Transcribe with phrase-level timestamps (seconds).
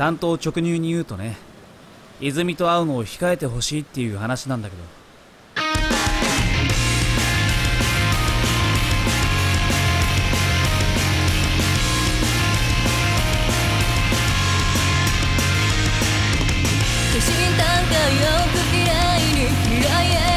[0.00, 1.36] 担当直入に言うとね
[2.22, 4.82] 泉と会うのを控えてほしいっていう話なんだけど。
[17.12, 20.29] 写真段階よく嫌いに未来へ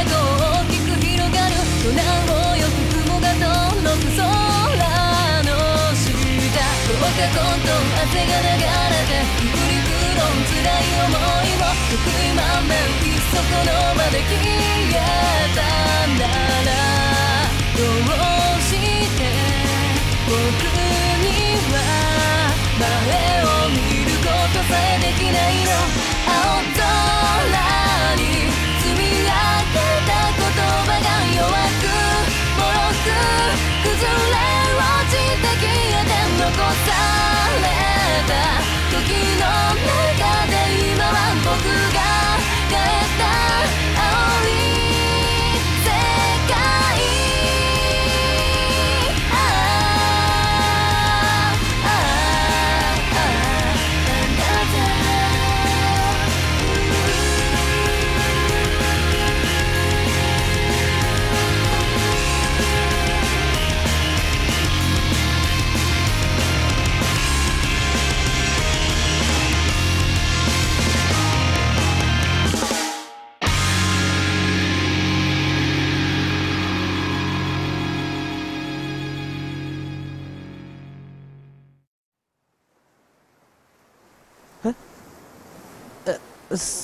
[7.24, 7.72] どうか混沌
[8.04, 9.88] 汗が流れてくりく
[10.20, 15.00] どん辛い思いを得意満面いっそこの場で消え
[15.56, 15.64] た
[16.20, 16.28] な。
[16.66, 16.72] ら
[17.78, 19.24] どうして
[20.28, 20.32] 僕
[21.24, 21.26] に
[21.72, 21.76] は
[22.78, 22.84] 前
[23.42, 26.13] を見ることさえできないの。
[41.54, 41.70] 僕が
[42.68, 42.78] 帰っ
[43.20, 43.53] た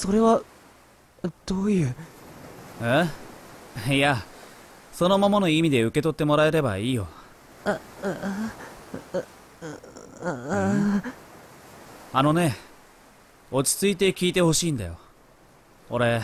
[0.10, 0.42] それは
[1.46, 1.96] どういう？
[2.82, 3.06] え？
[3.96, 4.18] いや
[4.92, 7.06] そのままの意味で受け取ってもらえればいいよ。
[12.12, 12.56] あのね
[13.52, 14.98] 落ち着いて聞いてほしいんだよ
[15.92, 16.24] 俺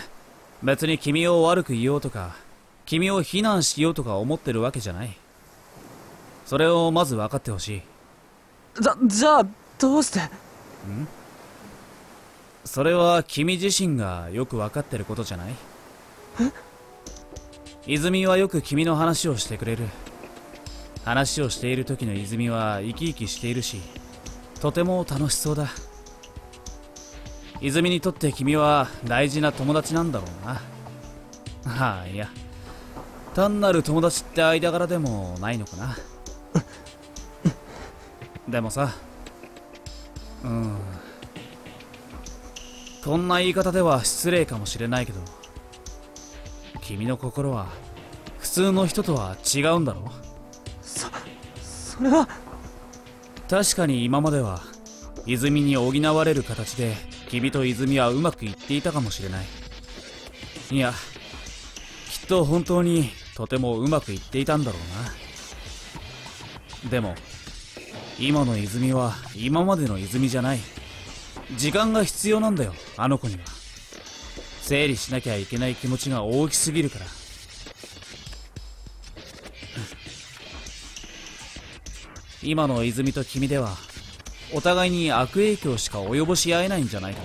[0.63, 2.35] 別に君を悪く言おうとか
[2.87, 5.15] 君を非難しようとか思ってるわけじゃない
[6.47, 7.81] それをまず分かってほしい
[8.81, 10.21] じゃじゃあどうして
[12.65, 15.55] それは君自身がよく分かってることじゃない？
[17.87, 19.87] 泉はよく君の話をしてくれる。
[21.05, 23.79] 話をしている時の泉は生き生きしているし
[24.59, 25.69] とても楽しそうだ。
[27.61, 30.61] 泉にとって君は大事な友達なんだろうな。
[31.67, 32.27] ああいや。
[33.35, 35.95] 単なる友達って間柄でもないのかな。
[38.49, 38.91] でもさ。
[40.43, 40.77] うん。
[43.05, 45.19] こんな言い方では失礼かもしれないけど
[46.81, 47.67] 君の心は
[48.39, 50.09] 普通の人とは違うんだろ？
[50.81, 51.07] そ
[52.01, 52.27] れは。
[53.47, 54.63] 確かに今までは
[55.27, 56.95] 泉に補われる形で
[57.29, 59.45] 君と泉はうまくいっていたかもしれない。
[60.71, 60.91] いや
[62.09, 64.81] きっと本当にとてもうまくいっていたんだろう
[66.85, 66.89] な。
[66.89, 67.13] でも
[68.19, 70.59] 今の泉は今までの泉じゃない
[71.55, 73.41] 時間が必要なんだよあの子には。
[74.61, 77.05] 整理しなきゃいけない気持ちが大きすぎるから。
[82.41, 83.75] 今の泉と君では
[84.53, 87.21] お互いに悪影響しか及ぼし合えないんじゃないか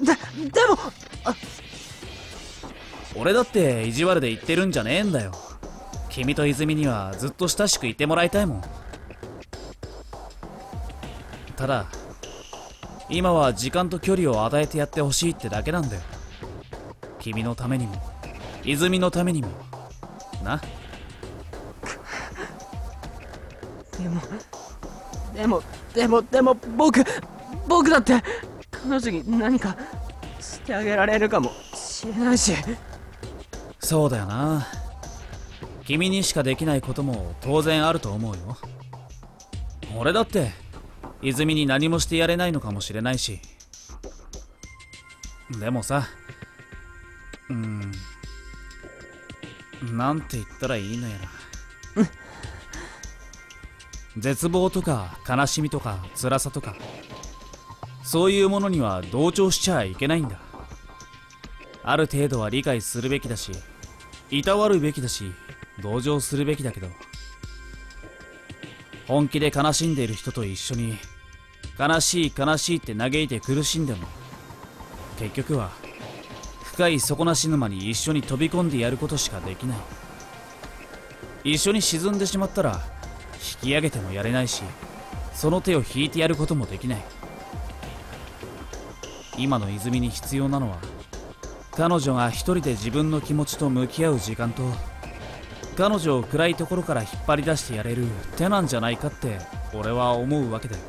[0.00, 0.14] な。
[0.14, 0.78] ででも
[3.14, 5.32] 俺だって意地悪で言ってるんじゃねえんだよ。
[6.08, 8.62] 君と泉にはずっと親しくいてもらいたいもん。
[11.56, 11.86] ただ
[13.12, 16.02] 今は時間と距離を与えてやってほしいってだけなんだよ。
[17.20, 17.94] 君のためにも
[18.64, 19.48] 泉のためにも。
[20.42, 20.60] な。
[23.98, 24.20] でも
[25.34, 25.62] でも
[25.94, 27.04] でもでも僕
[27.68, 28.14] 僕だって
[28.70, 29.76] 彼女に何か
[30.40, 32.54] してあげられるかもしれないし。
[33.78, 34.66] そうだよな。
[35.84, 38.56] 君にしかできないことも当然あると思うよ。
[39.98, 40.61] 俺だって
[41.22, 43.40] 泉に何もしてやれないのかもしれないし。
[45.60, 46.08] でもさ
[47.48, 47.92] うん。
[49.96, 51.28] なんて言ったらいいのやら。
[54.18, 56.74] 絶望とか悲しみとか辛さとか。
[58.02, 60.40] そういうものには同調しちゃいけないんだ。
[61.84, 63.52] ある程度は理解するべきだし
[64.30, 65.32] いたわるべきだし
[65.82, 66.88] 同情するべきだけど。
[69.06, 70.96] 本気で悲しんでいる人と一緒に
[71.78, 74.06] 悲しい悲しいって嘆いて苦しんでも
[75.18, 75.70] 結局は
[76.64, 79.78] 深い底なし沼に一緒に飛び込んでやることしかできない。
[81.44, 82.80] 一緒に沈んでしまったら
[83.62, 84.62] 引き上げてもやれないし
[85.34, 87.02] その手を引いてやることもできない。
[89.38, 90.78] 今の泉に必要なのは
[91.72, 94.62] 彼女が一人で自分の気持ちと向き合う時間と
[95.76, 99.38] 彼女を暗いところから引っ張り出してやれる手なんじゃないかって
[99.72, 100.82] 俺は思うわけだよ。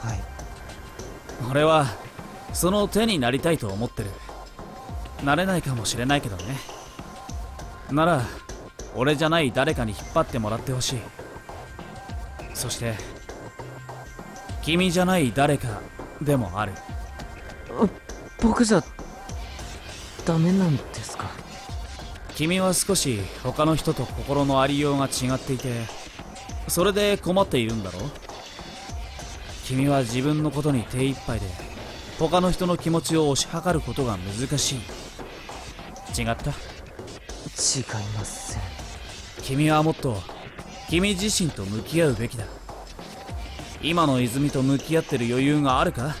[0.00, 0.20] はい。
[1.50, 1.86] 俺は
[2.52, 4.10] その手になりたいと思ってる。
[5.24, 6.56] なれないかもしれないけどね。
[7.90, 8.22] なら
[8.94, 10.98] 俺じゃない誰かに引っ張ってもらってほしい。
[12.54, 12.94] そして
[14.62, 15.80] 君じゃない誰か
[16.20, 16.72] でもある。
[18.40, 18.82] 僕じゃ
[20.24, 21.30] ダメなんですか？
[22.34, 25.82] 君は少し他の人と心のありようが違っていて
[26.68, 27.98] それで困っているんだろ
[29.68, 31.46] 君は自分のことに手一杯で
[32.18, 34.78] 他の人の気持ちを推し量ることが難しい。
[36.18, 36.50] 違った。
[36.50, 36.54] 違い
[38.16, 38.62] ません。
[39.42, 40.16] 君はもっと
[40.88, 42.44] 君自身と向き合うべきだ。
[43.82, 46.14] 今の泉と向き合ってる余裕があるか？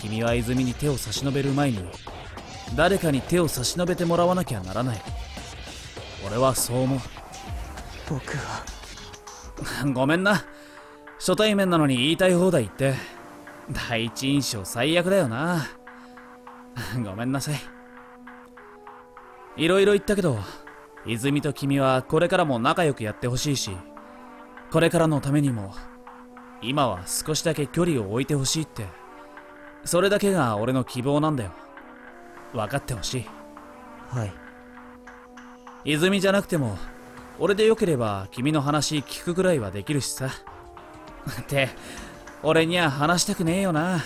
[0.00, 1.78] 君は泉に手を差し伸べる前に
[2.74, 5.00] 誰かに手を差し伸べてもらわなきゃならない。
[6.26, 7.00] 俺はそう思う。
[8.10, 8.64] 僕は。
[9.94, 10.44] ごめんな
[11.18, 12.94] 初対面なのに言いたい放題言って。
[13.88, 15.66] 第一印象最悪だよな。
[17.04, 17.76] ごめんなさい。
[19.56, 20.38] いろいろ言ったけど
[21.06, 23.70] 泉と君はこれからも仲良くやってほしいし
[24.70, 25.72] これからのためにも
[26.60, 28.86] 今は少しだけ距離を置いてほしいって
[29.84, 31.52] それだけが俺の希望なんだよ。
[32.52, 33.26] 分かってほしい。
[34.08, 34.32] はい。
[35.84, 36.76] 泉じゃなくても
[37.38, 40.30] 俺でよければ君の話聞くぐらいはできるしさ
[41.30, 41.68] って。
[42.42, 44.04] 俺には話したくねえよな。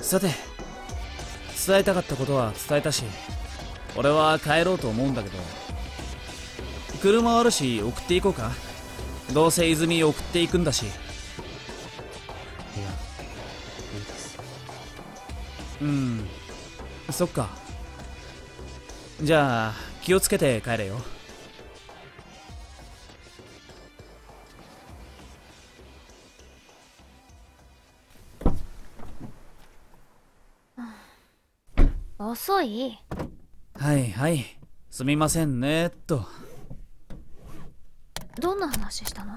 [0.00, 0.28] さて
[1.66, 3.04] 伝えたかったことは伝えたし
[3.96, 5.38] 俺は帰ろうと思うんだけど。
[7.00, 8.50] 車あるし送っていこうか。
[9.32, 10.82] どうせ泉送っていくんだし。
[10.82, 10.96] いやい
[14.02, 14.38] いです。
[15.80, 16.28] うん。
[17.10, 17.48] そっか。
[19.22, 21.00] じゃあ気をつけて帰れよ
[32.20, 32.98] 遅い？
[33.74, 34.44] はいはい。
[34.90, 36.26] すみませんねっと。
[38.40, 39.34] どんな話したの？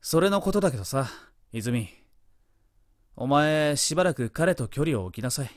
[0.00, 1.08] それのことだけどさ
[1.52, 1.88] 泉。
[3.16, 5.50] お前しばらく彼と距離を置きなさい。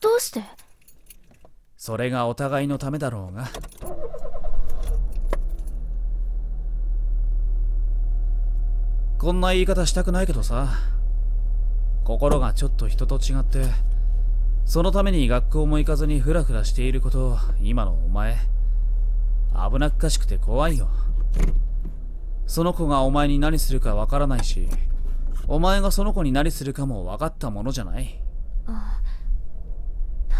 [0.00, 0.42] どうして？
[1.76, 3.46] それがお互いのためだろうが。
[9.18, 10.68] こんな言い方したくないけどさ
[12.10, 13.62] 心がちょっと人と違って
[14.64, 18.36] そのために学校も行かずにフラフラしていること今のお前
[19.54, 20.88] 危なっかしくて怖いよ。
[22.48, 24.68] その子がお前に何するかわからないし
[25.46, 28.20] お前がその子に何するかも分かったものじゃない。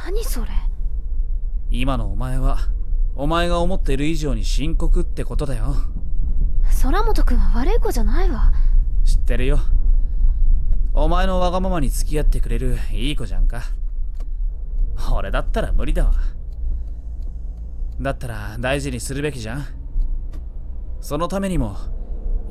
[0.05, 0.49] 何それ？
[1.71, 2.59] 今のお前は
[3.15, 5.77] お前が思っている以上に深刻ってことだよ。
[6.83, 8.53] 空本君は悪い子じゃないわ。
[9.05, 9.61] 知ってるよ
[11.03, 13.63] お前のわがままに付き合ってくれるいい子じゃんか。
[15.15, 16.13] 俺だったら無理だわ。
[17.99, 19.65] だったら大事にするべきじゃん。
[21.01, 21.75] そのためにも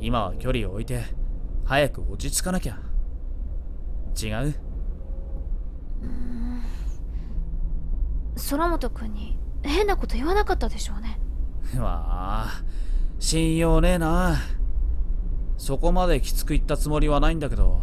[0.00, 1.04] 今は距離を置いて
[1.64, 2.76] 早く落ち着かなきゃ。
[4.20, 4.54] 違う？
[8.50, 11.20] 空本君に変なこと言わなかったでしょうね。
[11.80, 12.62] わあ
[13.20, 14.38] 信用ねえな。
[15.56, 17.80] そこまできつく言ったつもりはないんだけど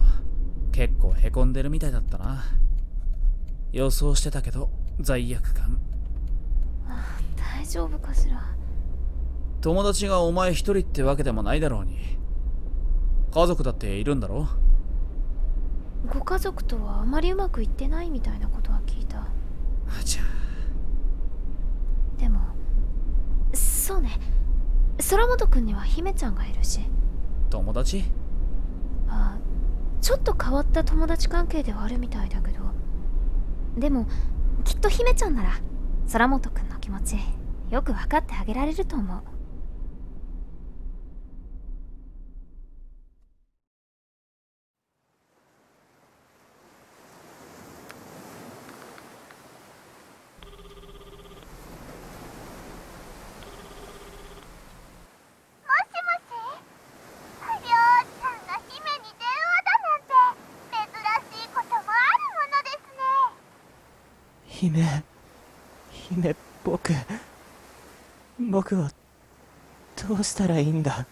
[0.77, 2.43] 結構へこんでるみたいだったな。
[3.71, 4.69] 予想してたけど
[4.99, 5.79] 罪悪感。
[7.35, 8.43] 大丈夫かしら。
[9.59, 12.19] 友達がお前一人ってわけでもないだろうに。
[13.31, 14.47] 家族だっているんだろ
[16.13, 19.27] ご家族とはあまりうまくいってないみたいなことは聞いた。
[20.05, 20.21] じゃ
[22.19, 22.39] でも
[23.51, 24.19] そうね。
[25.09, 26.81] 空本君には姫ちゃんがいるし。
[26.81, 26.83] あ
[27.49, 28.03] 友達？
[28.03, 28.26] あ
[30.07, 32.61] ちょっと変わった友達関係ではあるみたいだけど。
[33.77, 34.05] でも
[34.63, 35.59] きっと姫ちゃんなら
[36.11, 37.17] 空本くんの気持ち
[37.69, 39.25] よく分かってあげられると思うもし
[56.03, 56.31] もし
[57.41, 57.69] 不良
[58.21, 60.35] さんが姫に電話だなん
[60.71, 60.77] て
[61.31, 63.07] 珍しいこともあるものですね
[64.47, 65.03] 姫
[65.91, 66.93] 姫僕
[68.39, 68.91] 僕は
[70.07, 71.05] どうしたらいいんだ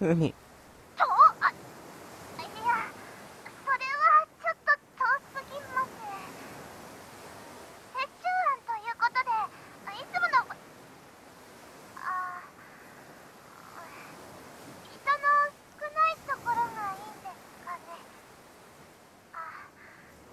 [0.00, 1.58] 海とあい
[2.38, 2.70] や
[3.66, 5.02] それはちょっと遠
[5.34, 5.90] すぎます
[7.98, 9.34] 折衷案ということで
[9.98, 10.46] いつもの
[11.98, 12.30] あ
[14.86, 15.18] 人の
[15.74, 17.98] 少ないところがいいんですかね
[19.34, 19.66] あ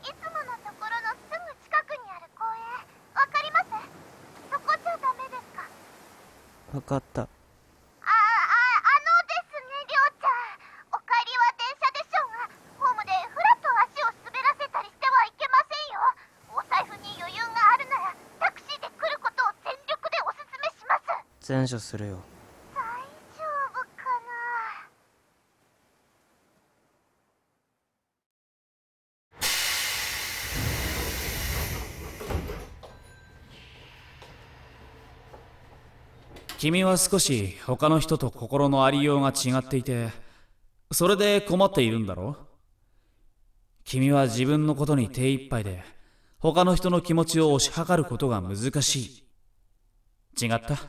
[0.05, 2.62] いつものところのすぐ近くにある公園
[3.17, 3.74] わかります
[4.53, 5.65] そこじゃダメですか
[6.75, 7.32] 分かったああ
[8.03, 10.60] あのですね、りょうちゃん。
[10.91, 12.51] お帰りは電車でしょうが、
[12.84, 16.03] ホームでふらっと足を滑らせたりしてはいけませんよ。
[16.51, 18.12] お財布に余裕があるなら、
[18.44, 21.15] タクシーで来ることを全力でおすすめします。
[21.48, 22.20] 善処するよ
[22.75, 22.84] 大
[23.39, 24.91] 丈夫かな
[36.65, 40.10] 君は少し他の人と心のありようが違っていて
[40.91, 42.38] それで困っているんだろ
[43.84, 45.84] 君は自分のことに手一杯で
[46.39, 49.24] 他の人の気持ちを推し量ることが難し
[50.39, 50.45] い。
[50.48, 50.69] 違った？
[50.69, 50.79] 好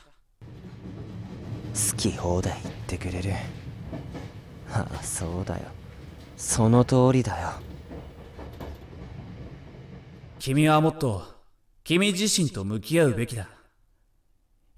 [1.98, 3.32] き放題言ってくれる。
[4.72, 5.64] ああそうだよ。
[6.38, 7.50] その通りだよ。
[10.38, 11.22] 君はもっと
[11.84, 13.50] 君自身と向き合うべきだ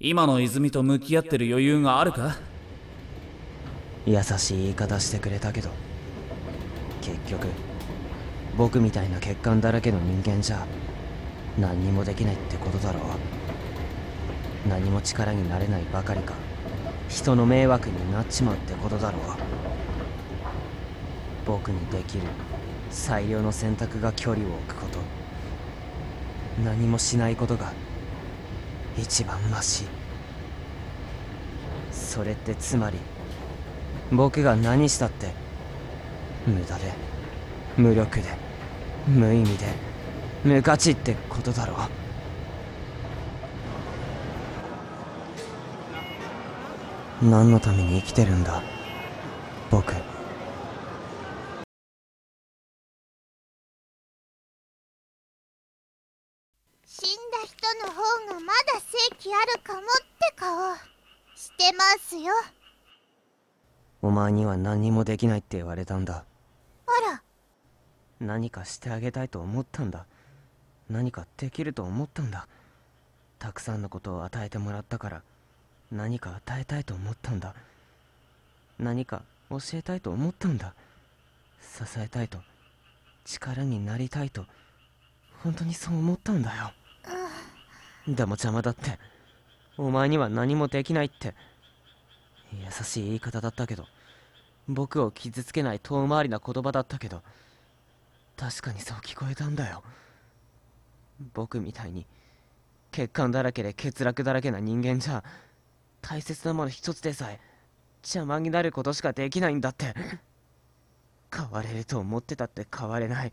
[0.00, 2.36] 今の泉と向き合ってる余裕があるか？
[4.06, 5.70] 優しい言い方してくれたけど
[7.00, 7.48] 結局
[8.56, 10.64] 僕みたいな欠陥だらけの人間じゃ
[11.58, 13.02] 何にもできないってことだろう。
[14.68, 16.34] 何も力になれないばかりか
[17.08, 19.22] 人の迷惑になっちまうってことだろう。
[21.44, 22.22] 僕にできる
[22.88, 25.00] 最良の選択が距離を置くこと。
[26.62, 27.72] 何もしないことが
[29.00, 29.84] 一番マシ。
[31.92, 32.98] それってつまり
[34.10, 35.32] 僕が何したって
[36.46, 36.92] 無駄で
[37.76, 38.24] 無力で
[39.06, 39.66] 無意味で
[40.44, 41.76] 無価値ってことだろう。
[47.26, 48.62] 何のために生きてるんだ
[49.70, 49.94] 僕。
[57.74, 58.00] 人の方
[58.34, 60.74] がまだ正気あるかもって顔
[61.34, 62.32] してますよ。
[64.00, 66.24] お前には何もできないって言われたんだ。
[66.86, 67.22] あら、
[68.20, 70.06] 何かしてあげたいと思ったんだ。
[70.88, 72.48] 何かできると思ったんだ。
[73.38, 75.22] たくさんのことを与えてもらったから
[75.92, 77.54] 何か与えたいと思ったんだ。
[78.78, 80.74] 何か教えたいと思ったんだ。
[81.60, 82.38] 支えたいと
[83.24, 84.46] 力になりたいと
[85.42, 86.72] 本当にそう思ったんだよ
[88.14, 88.98] でも邪魔だって。
[89.76, 91.34] お前には何もできないって。
[92.52, 93.86] 優しい言い方だったけど。
[94.66, 97.22] 僕を傷つけない遠回りな言葉だったけど。
[98.36, 99.82] 確かにそう聞こえたんだよ。
[101.34, 102.06] 僕みたいに
[102.92, 105.24] 欠陥だらけで欠落だらけな人間じゃ
[106.00, 107.40] 大切なもの一つでさえ
[108.02, 109.94] 邪魔になることしかできないんだって。
[111.34, 113.32] 変われると思ってたって変われない。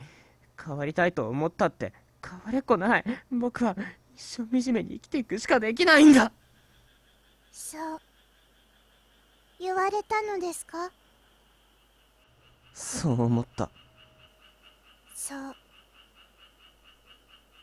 [0.61, 3.05] 変わりたいと思ったって変われっこない。
[3.31, 3.75] 僕は
[4.15, 6.31] 一生惨めに生きていくしかできないんだ
[7.51, 7.99] そう。
[9.59, 10.91] 言われたのですか？
[12.73, 13.69] そう思った
[15.13, 15.39] そう。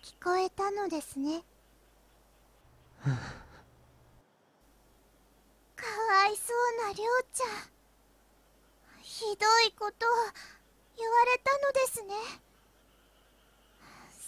[0.02, 1.42] 聞こえたのですね。
[3.02, 3.06] か
[5.86, 7.48] わいそうなりょうちゃん。
[9.02, 10.10] ひどいことを
[10.96, 12.14] 言われたのですね。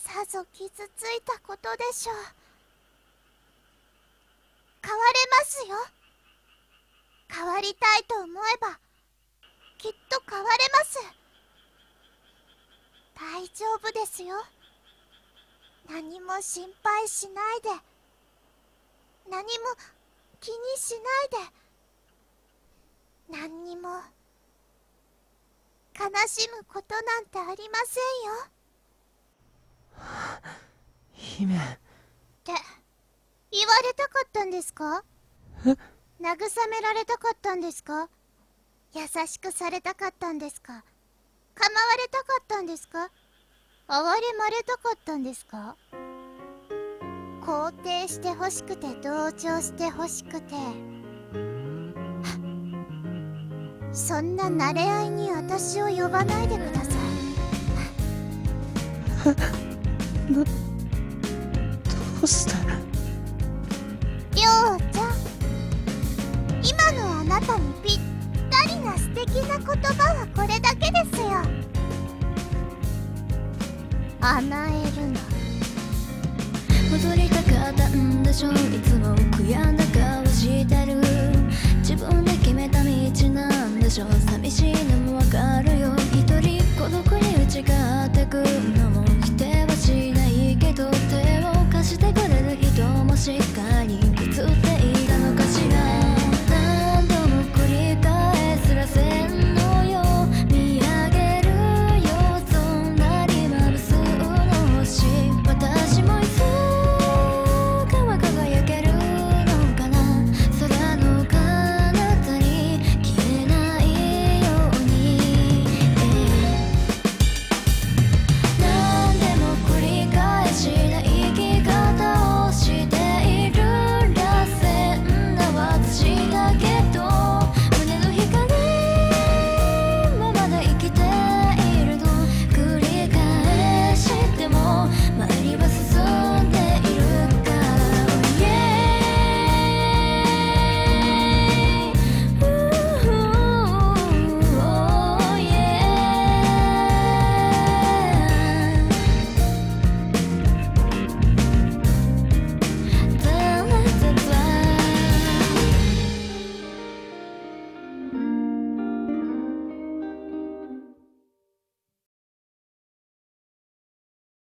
[0.04, 2.16] さぞ傷ついたことでしょう。
[4.82, 5.76] 変われますよ。
[7.28, 8.78] 変わりたいと思えば、
[9.78, 11.24] きっと変われます。
[13.14, 14.34] 大丈夫ですよ
[15.88, 17.68] 何も心配しないで
[19.30, 19.48] 何も
[20.40, 20.94] 気にし
[21.30, 21.38] な
[23.32, 23.88] いで何にも
[25.98, 28.53] 悲しむことなんてありませんよ
[31.12, 31.54] 姫。
[31.56, 31.58] っ
[32.44, 32.52] て
[33.50, 35.04] 言われたかったんですか？
[35.64, 35.76] 慰
[36.70, 38.08] められたかったんですか？
[38.94, 40.84] 優しくされたかったんですか？
[41.54, 43.10] 構われたかったんですか？
[43.88, 45.76] 哀れまれたかったんですか？
[47.42, 50.54] 肯定してほしくて同情してほしくて。
[53.92, 56.90] そんな慣れ合いに私を呼ばないでくださ
[59.70, 59.73] い
[60.30, 60.50] どど
[62.22, 62.74] うしたら？
[64.34, 65.12] りょうちゃん。
[66.62, 68.00] 今のあなたにぴっ
[68.50, 71.42] たりな素敵な言葉はこれだけですよ。
[74.20, 75.20] 甘えるな。
[76.90, 81.02] 戻りたかったんでしょいつも悔やんだ顔してる。
[81.80, 82.88] 自分で決めた道
[83.30, 85.94] なんでしょ寂しいのもわかるよ。
[86.12, 88.36] 一人孤独に打ち勝ってく
[88.78, 88.90] の
[91.84, 94.03] してくれる人もしっかり